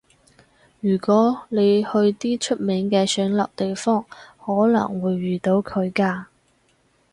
[0.79, 4.03] 如果你去啲出名嘅上流地方，
[4.43, 6.25] 可能會遇到佢㗎